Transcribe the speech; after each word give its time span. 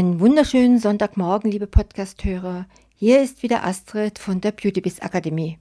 Einen 0.00 0.18
wunderschönen 0.18 0.78
Sonntagmorgen, 0.78 1.50
liebe 1.50 1.66
Podcast-Hörer. 1.66 2.64
Hier 2.96 3.20
ist 3.20 3.42
wieder 3.42 3.66
Astrid 3.66 4.18
von 4.18 4.40
der 4.40 4.52
Beauty 4.52 4.80
Biz 4.80 5.00
Akademie. 5.00 5.58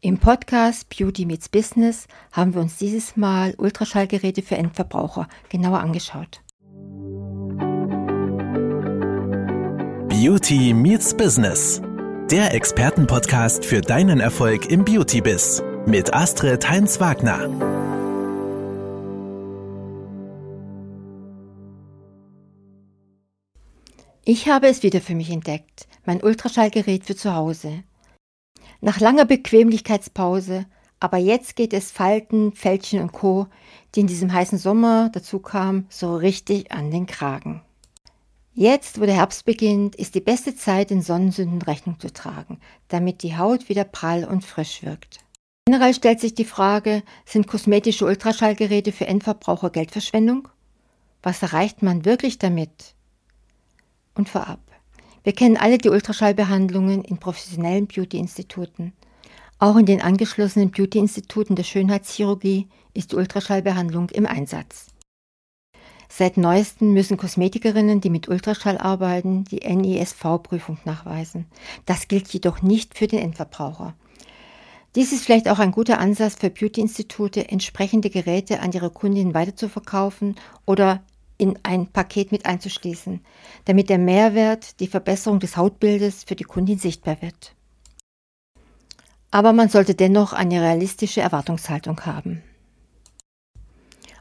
Im 0.00 0.18
Podcast 0.18 0.96
Beauty 0.96 1.26
Meets 1.26 1.48
Business 1.48 2.06
haben 2.30 2.54
wir 2.54 2.60
uns 2.60 2.78
dieses 2.78 3.16
Mal 3.16 3.52
Ultraschallgeräte 3.58 4.42
für 4.42 4.54
Endverbraucher 4.56 5.26
genauer 5.48 5.80
angeschaut. 5.80 6.40
Beauty 10.08 10.72
Meets 10.72 11.12
Business. 11.16 11.82
Der 12.30 12.54
Expertenpodcast 12.54 13.64
für 13.64 13.80
deinen 13.80 14.20
Erfolg 14.20 14.70
im 14.70 14.84
Beauty-Biz 14.84 15.64
mit 15.86 16.14
Astrid 16.14 16.70
Heinz-Wagner. 16.70 17.73
Ich 24.26 24.48
habe 24.48 24.68
es 24.68 24.82
wieder 24.82 25.02
für 25.02 25.14
mich 25.14 25.28
entdeckt, 25.28 25.86
mein 26.06 26.22
Ultraschallgerät 26.22 27.04
für 27.04 27.14
zu 27.14 27.34
Hause. 27.34 27.84
Nach 28.80 28.98
langer 28.98 29.26
Bequemlichkeitspause, 29.26 30.64
aber 30.98 31.18
jetzt 31.18 31.56
geht 31.56 31.74
es 31.74 31.90
Falten, 31.90 32.52
Fältchen 32.52 33.02
und 33.02 33.12
Co., 33.12 33.48
die 33.94 34.00
in 34.00 34.06
diesem 34.06 34.32
heißen 34.32 34.56
Sommer 34.56 35.10
dazu 35.12 35.40
kamen, 35.40 35.86
so 35.90 36.16
richtig 36.16 36.72
an 36.72 36.90
den 36.90 37.04
Kragen. 37.04 37.60
Jetzt, 38.54 38.98
wo 38.98 39.04
der 39.04 39.16
Herbst 39.16 39.44
beginnt, 39.44 39.94
ist 39.94 40.14
die 40.14 40.22
beste 40.22 40.56
Zeit, 40.56 40.88
den 40.88 41.02
Sonnensünden 41.02 41.60
Rechnung 41.60 42.00
zu 42.00 42.10
tragen, 42.10 42.60
damit 42.88 43.22
die 43.22 43.36
Haut 43.36 43.68
wieder 43.68 43.84
prall 43.84 44.24
und 44.24 44.42
frisch 44.42 44.82
wirkt. 44.82 45.18
Generell 45.66 45.92
stellt 45.92 46.20
sich 46.20 46.34
die 46.34 46.46
Frage, 46.46 47.02
sind 47.26 47.46
kosmetische 47.46 48.06
Ultraschallgeräte 48.06 48.92
für 48.92 49.06
Endverbraucher 49.06 49.68
Geldverschwendung? 49.68 50.48
Was 51.22 51.42
erreicht 51.42 51.82
man 51.82 52.06
wirklich 52.06 52.38
damit? 52.38 52.94
Und 54.24 54.30
vorab. 54.30 54.60
Wir 55.22 55.34
kennen 55.34 55.58
alle 55.58 55.76
die 55.76 55.90
Ultraschallbehandlungen 55.90 57.04
in 57.04 57.18
professionellen 57.18 57.86
Beauty-Instituten. 57.86 58.94
Auch 59.58 59.76
in 59.76 59.84
den 59.84 60.00
angeschlossenen 60.00 60.70
Beauty-Instituten 60.70 61.56
der 61.56 61.62
Schönheitschirurgie 61.62 62.68
ist 62.94 63.12
die 63.12 63.16
Ultraschallbehandlung 63.16 64.08
im 64.10 64.26
Einsatz. 64.26 64.86
Seit 66.08 66.36
neuestem 66.38 66.92
müssen 66.92 67.16
Kosmetikerinnen, 67.18 68.00
die 68.00 68.10
mit 68.10 68.28
Ultraschall 68.28 68.78
arbeiten, 68.78 69.44
die 69.44 69.60
NISV-Prüfung 69.60 70.78
nachweisen. 70.84 71.46
Das 71.84 72.08
gilt 72.08 72.28
jedoch 72.28 72.62
nicht 72.62 72.96
für 72.96 73.08
den 73.08 73.20
Endverbraucher. 73.20 73.94
Dies 74.94 75.12
ist 75.12 75.24
vielleicht 75.24 75.48
auch 75.48 75.58
ein 75.58 75.72
guter 75.72 75.98
Ansatz 75.98 76.36
für 76.36 76.50
Beauty-Institute, 76.50 77.48
entsprechende 77.48 78.10
Geräte 78.10 78.60
an 78.60 78.72
ihre 78.72 78.90
Kundinnen 78.90 79.34
weiterzuverkaufen 79.34 80.36
oder 80.64 81.02
in 81.36 81.58
ein 81.62 81.88
Paket 81.88 82.32
mit 82.32 82.46
einzuschließen, 82.46 83.20
damit 83.64 83.88
der 83.88 83.98
Mehrwert, 83.98 84.80
die 84.80 84.86
Verbesserung 84.86 85.40
des 85.40 85.56
Hautbildes 85.56 86.24
für 86.24 86.36
die 86.36 86.44
Kundin 86.44 86.78
sichtbar 86.78 87.20
wird. 87.22 87.54
Aber 89.30 89.52
man 89.52 89.68
sollte 89.68 89.94
dennoch 89.94 90.32
eine 90.32 90.62
realistische 90.62 91.20
Erwartungshaltung 91.20 92.00
haben. 92.02 92.42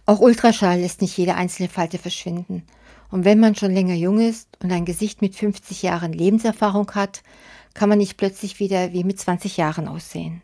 Auch 0.06 0.20
Ultraschall 0.20 0.80
lässt 0.80 1.02
nicht 1.02 1.18
jede 1.18 1.36
einzelne 1.36 1.70
Falte 1.70 1.98
verschwinden. 1.98 2.64
Und 3.10 3.26
wenn 3.26 3.40
man 3.40 3.56
schon 3.56 3.72
länger 3.72 3.94
jung 3.94 4.20
ist 4.20 4.50
und 4.62 4.72
ein 4.72 4.86
Gesicht 4.86 5.22
mit 5.22 5.36
50 5.36 5.84
Jahren 5.84 6.14
Lebenserfahrung 6.14 6.92
hat, 6.96 7.22
kann 7.74 7.90
man 7.90 8.00
nicht 8.00 8.18
plötzlich 8.18 8.60
wieder 8.60 8.92
wie 8.92 9.04
mit 9.04 9.20
20 9.20 9.56
Jahren 9.58 9.88
aussehen. 9.88 10.42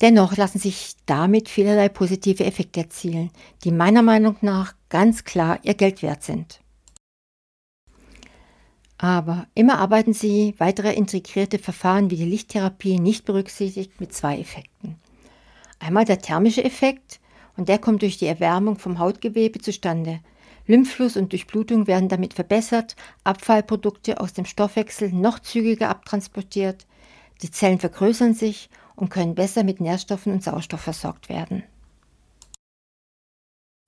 Dennoch 0.00 0.36
lassen 0.36 0.58
sich 0.58 0.94
damit 1.06 1.48
vielerlei 1.48 1.88
positive 1.88 2.44
Effekte 2.44 2.80
erzielen, 2.80 3.30
die 3.64 3.72
meiner 3.72 4.02
Meinung 4.02 4.36
nach 4.42 4.74
ganz 4.88 5.24
klar 5.24 5.58
ihr 5.62 5.74
Geld 5.74 6.02
wert 6.02 6.22
sind. 6.22 6.60
Aber 8.98 9.46
immer 9.54 9.78
arbeiten 9.78 10.12
sie 10.12 10.54
weitere 10.58 10.94
integrierte 10.94 11.58
Verfahren 11.58 12.10
wie 12.10 12.16
die 12.16 12.24
Lichttherapie 12.24 12.98
nicht 12.98 13.24
berücksichtigt 13.24 14.00
mit 14.00 14.14
zwei 14.14 14.38
Effekten. 14.38 14.96
Einmal 15.78 16.04
der 16.06 16.20
thermische 16.20 16.64
Effekt, 16.64 17.20
und 17.56 17.68
der 17.68 17.78
kommt 17.78 18.02
durch 18.02 18.18
die 18.18 18.26
Erwärmung 18.26 18.78
vom 18.78 18.98
Hautgewebe 18.98 19.60
zustande. 19.60 20.20
Lymphfluss 20.66 21.16
und 21.16 21.32
Durchblutung 21.32 21.86
werden 21.86 22.08
damit 22.08 22.34
verbessert, 22.34 22.96
Abfallprodukte 23.24 24.20
aus 24.20 24.32
dem 24.32 24.44
Stoffwechsel 24.44 25.12
noch 25.12 25.38
zügiger 25.38 25.88
abtransportiert, 25.88 26.86
die 27.42 27.50
Zellen 27.50 27.78
vergrößern 27.78 28.34
sich 28.34 28.68
und 28.96 29.10
können 29.10 29.34
besser 29.34 29.62
mit 29.62 29.80
Nährstoffen 29.80 30.32
und 30.32 30.42
Sauerstoff 30.42 30.80
versorgt 30.80 31.28
werden. 31.28 31.62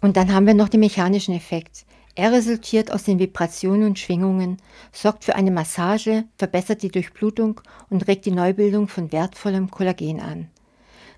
Und 0.01 0.17
dann 0.17 0.33
haben 0.33 0.47
wir 0.47 0.55
noch 0.55 0.69
den 0.69 0.81
mechanischen 0.81 1.35
Effekt. 1.35 1.85
Er 2.15 2.33
resultiert 2.33 2.93
aus 2.93 3.05
den 3.05 3.19
Vibrationen 3.19 3.87
und 3.87 3.99
Schwingungen, 3.99 4.59
sorgt 4.93 5.25
für 5.25 5.35
eine 5.35 5.51
Massage, 5.51 6.25
verbessert 6.37 6.83
die 6.83 6.91
Durchblutung 6.91 7.61
und 7.91 8.07
regt 8.07 8.27
die 8.27 8.31
Neubildung 8.31 8.89
von 8.89 9.13
wertvollem 9.13 9.71
Kollagen 9.71 10.21
an. 10.21 10.49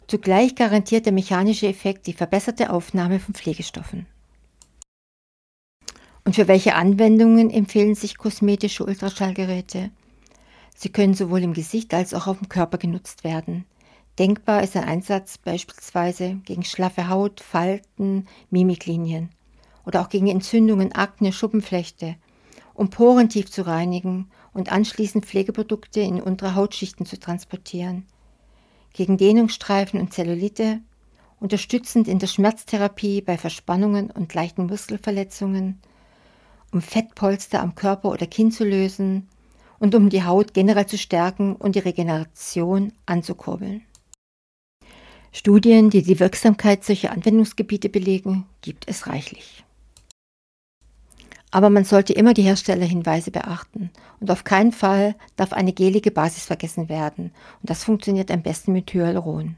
Zugleich 0.07 0.55
garantiert 0.55 1.07
der 1.07 1.13
mechanische 1.13 1.69
Effekt 1.69 2.07
die 2.07 2.13
verbesserte 2.13 2.71
Aufnahme 2.71 3.21
von 3.21 3.35
Pflegestoffen. 3.35 4.07
Und 6.25 6.35
für 6.35 6.49
welche 6.49 6.75
Anwendungen 6.75 7.51
empfehlen 7.51 7.95
sich 7.95 8.19
kosmetische 8.19 8.85
Ultraschallgeräte? 8.85 9.91
Sie 10.77 10.91
können 10.91 11.15
sowohl 11.15 11.43
im 11.43 11.55
Gesicht 11.55 11.95
als 11.95 12.15
auch 12.15 12.27
auf 12.27 12.39
dem 12.39 12.49
Körper 12.49 12.79
genutzt 12.79 13.25
werden. 13.25 13.65
Denkbar 14.21 14.63
ist 14.63 14.77
ein 14.77 14.85
Einsatz 14.85 15.39
beispielsweise 15.39 16.35
gegen 16.45 16.63
schlaffe 16.63 17.09
Haut, 17.09 17.41
Falten, 17.41 18.29
Mimiklinien 18.51 19.31
oder 19.87 20.03
auch 20.03 20.11
gegen 20.11 20.27
Entzündungen, 20.27 20.93
Akne, 20.93 21.33
Schuppenflechte, 21.33 22.17
um 22.75 22.91
Poren 22.91 23.31
tief 23.31 23.51
zu 23.51 23.67
reinigen 23.67 24.31
und 24.53 24.71
anschließend 24.71 25.25
Pflegeprodukte 25.25 26.01
in 26.01 26.21
untere 26.21 26.55
Hautschichten 26.55 27.07
zu 27.07 27.19
transportieren, 27.19 28.05
gegen 28.93 29.17
Dehnungsstreifen 29.17 29.99
und 29.99 30.13
Zellulite, 30.13 30.81
unterstützend 31.41 32.07
in 32.07 32.19
der 32.19 32.27
Schmerztherapie 32.27 33.23
bei 33.23 33.39
Verspannungen 33.39 34.11
und 34.11 34.35
leichten 34.35 34.67
Muskelverletzungen, 34.67 35.81
um 36.73 36.83
Fettpolster 36.83 37.63
am 37.63 37.75
Körper 37.75 38.11
oder 38.11 38.27
Kinn 38.27 38.53
zu 38.53 38.65
lösen 38.65 39.31
und 39.79 39.95
um 39.95 40.11
die 40.11 40.25
Haut 40.25 40.53
generell 40.53 40.85
zu 40.85 40.99
stärken 40.99 41.57
und 41.57 41.75
die 41.75 41.79
Regeneration 41.79 42.93
anzukurbeln. 43.07 43.87
Studien, 45.33 45.91
die 45.91 46.03
die 46.03 46.19
Wirksamkeit 46.19 46.85
solcher 46.85 47.13
Anwendungsgebiete 47.13 47.89
belegen, 47.89 48.47
gibt 48.63 48.89
es 48.89 49.07
reichlich. 49.07 49.65
Aber 51.53 51.71
man 51.71 51.85
sollte 51.85 52.13
immer 52.13 52.35
die 52.35 52.43
Herstellerhinweise 52.43 53.31
beachten 53.31 53.91
und 54.21 54.31
auf 54.31 54.45
keinen 54.45 54.73
Fall 54.73 55.15
darf 55.37 55.53
eine 55.53 55.73
gelige 55.73 56.11
Basis 56.11 56.45
vergessen 56.45 56.89
werden 56.89 57.33
und 57.61 57.71
das 57.71 57.85
funktioniert 57.85 58.31
am 58.31 58.43
besten 58.43 58.73
mit 58.73 58.93
Hyaluron. 58.93 59.57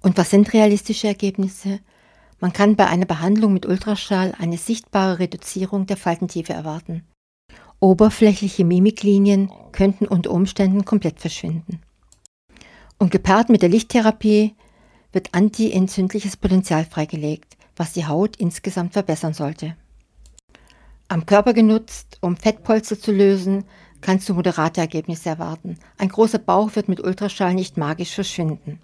Und 0.00 0.16
was 0.16 0.30
sind 0.30 0.52
realistische 0.52 1.08
Ergebnisse? 1.08 1.80
Man 2.40 2.52
kann 2.52 2.76
bei 2.76 2.86
einer 2.86 3.06
Behandlung 3.06 3.52
mit 3.52 3.66
Ultraschall 3.66 4.32
eine 4.38 4.58
sichtbare 4.58 5.18
Reduzierung 5.18 5.86
der 5.86 5.96
Faltentiefe 5.96 6.52
erwarten. 6.52 7.04
Oberflächliche 7.80 8.64
Mimiklinien 8.64 9.50
könnten 9.72 10.06
unter 10.06 10.30
Umständen 10.30 10.84
komplett 10.84 11.20
verschwinden. 11.20 11.80
Und 12.98 13.10
gepaart 13.10 13.48
mit 13.48 13.62
der 13.62 13.68
Lichttherapie 13.68 14.54
wird 15.12 15.32
antientzündliches 15.32 16.36
Potenzial 16.36 16.84
freigelegt, 16.84 17.56
was 17.76 17.92
die 17.92 18.06
Haut 18.06 18.36
insgesamt 18.36 18.92
verbessern 18.92 19.34
sollte. 19.34 19.76
Am 21.06 21.24
Körper 21.24 21.54
genutzt, 21.54 22.18
um 22.20 22.36
Fettpolster 22.36 22.98
zu 22.98 23.12
lösen, 23.12 23.64
kannst 24.00 24.28
du 24.28 24.34
moderate 24.34 24.80
Ergebnisse 24.80 25.28
erwarten. 25.28 25.78
Ein 25.96 26.08
großer 26.08 26.38
Bauch 26.38 26.74
wird 26.76 26.88
mit 26.88 27.00
Ultraschall 27.00 27.54
nicht 27.54 27.76
magisch 27.76 28.14
verschwinden. 28.14 28.80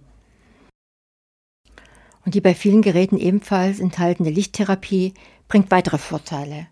Und 2.25 2.35
die 2.35 2.41
bei 2.41 2.55
vielen 2.55 2.83
Geräten 2.83 3.19
ebenfalls 3.19 3.81
enthaltene 3.81 4.31
Lichttherapie 4.31 5.13
bringt 5.49 5.71
weitere 5.71 5.99
Vorteile 5.99 6.69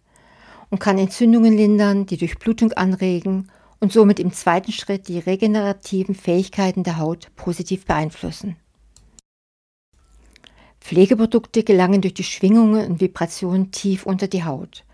und 0.70 0.78
kann 0.78 0.96
Entzündungen 0.96 1.54
lindern, 1.54 2.06
die 2.06 2.16
Durchblutung 2.16 2.72
anregen 2.72 3.50
und 3.82 3.92
somit 3.92 4.20
im 4.20 4.32
zweiten 4.32 4.70
Schritt 4.70 5.08
die 5.08 5.18
regenerativen 5.18 6.14
Fähigkeiten 6.14 6.84
der 6.84 6.98
Haut 6.98 7.34
positiv 7.34 7.84
beeinflussen. 7.84 8.54
Pflegeprodukte 10.80 11.64
gelangen 11.64 12.00
durch 12.00 12.14
die 12.14 12.22
Schwingungen 12.22 12.86
und 12.86 13.00
Vibrationen 13.00 13.72
tief 13.72 14.06
unter 14.06 14.28
die 14.28 14.44
Haut 14.44 14.84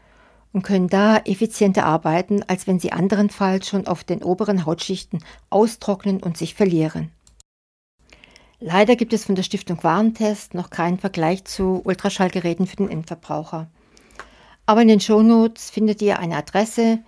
und 0.55 0.63
können 0.63 0.89
da 0.89 1.19
effizienter 1.19 1.85
arbeiten, 1.85 2.43
als 2.45 2.67
wenn 2.67 2.81
sie 2.81 2.91
anderenfalls 2.91 3.69
schon 3.69 3.87
auf 3.87 4.05
den 4.05 4.23
oberen 4.23 4.65
Hautschichten 4.65 5.23
austrocknen 5.51 6.23
und 6.23 6.39
sich 6.39 6.55
verlieren. 6.55 7.13
Leider 8.59 8.97
gibt 8.97 9.13
es 9.13 9.27
von 9.27 9.35
der 9.35 9.43
Stiftung 9.43 9.85
Warentest 9.85 10.55
noch 10.55 10.71
keinen 10.71 10.99
Vergleich 10.99 11.45
zu 11.45 11.83
Ultraschallgeräten 11.85 12.67
für 12.67 12.77
den 12.77 12.89
Endverbraucher. 12.89 13.69
Aber 14.65 14.81
in 14.81 14.89
den 14.89 15.01
Shownotes 15.01 15.69
findet 15.69 16.01
ihr 16.01 16.19
eine 16.19 16.37
Adresse, 16.37 17.01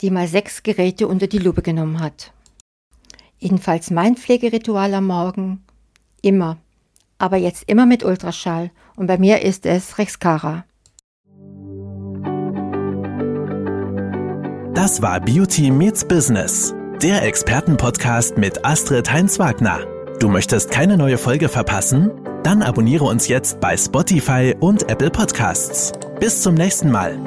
die 0.00 0.10
mal 0.10 0.28
sechs 0.28 0.62
Geräte 0.62 1.06
unter 1.08 1.26
die 1.26 1.38
Lupe 1.38 1.62
genommen 1.62 2.00
hat. 2.00 2.32
Jedenfalls 3.38 3.90
mein 3.90 4.16
Pflegeritual 4.16 4.92
am 4.94 5.06
Morgen 5.06 5.62
immer, 6.22 6.58
aber 7.18 7.36
jetzt 7.36 7.64
immer 7.68 7.86
mit 7.86 8.04
Ultraschall 8.04 8.70
und 8.96 9.06
bei 9.06 9.18
mir 9.18 9.42
ist 9.42 9.66
es 9.66 9.98
Rexcara. 9.98 10.64
Das 14.74 15.02
war 15.02 15.20
Beauty 15.20 15.70
Meets 15.70 16.06
Business, 16.06 16.74
der 17.02 17.22
Expertenpodcast 17.22 18.38
mit 18.38 18.64
Astrid 18.64 19.12
Heinz-Wagner. 19.12 19.80
Du 20.20 20.28
möchtest 20.28 20.70
keine 20.70 20.96
neue 20.96 21.18
Folge 21.18 21.48
verpassen? 21.48 22.10
Dann 22.42 22.62
abonniere 22.62 23.04
uns 23.04 23.28
jetzt 23.28 23.60
bei 23.60 23.76
Spotify 23.76 24.54
und 24.58 24.88
Apple 24.90 25.10
Podcasts. 25.10 25.92
Bis 26.18 26.40
zum 26.42 26.54
nächsten 26.54 26.90
Mal. 26.90 27.18